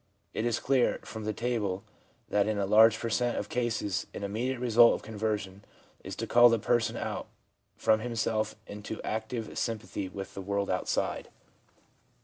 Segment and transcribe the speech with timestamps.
[0.33, 1.83] It is clear, from the table,
[2.27, 5.63] that in a large per cent, of cases an immediate result of conversion
[6.03, 7.27] is to call the person out
[7.75, 11.29] from himself into active sympathy zvith the zvorld outside.